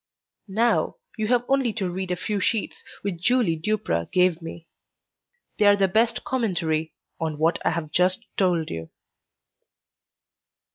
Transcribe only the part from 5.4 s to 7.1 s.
they are the best commentary